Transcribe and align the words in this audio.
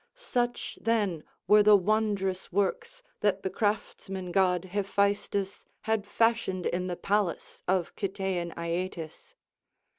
Such 0.15 0.79
then 0.81 1.23
were 1.45 1.61
the 1.61 1.75
wondrous 1.75 2.51
works 2.51 3.03
that 3.19 3.43
the 3.43 3.51
craftsman 3.51 4.31
god 4.31 4.65
Hephaestus 4.65 5.67
had 5.81 6.07
fashioned 6.07 6.65
in 6.65 6.87
the 6.87 6.95
palace 6.97 7.61
of 7.67 7.93
Cytaean 7.95 8.51
Aeetes. 8.57 9.35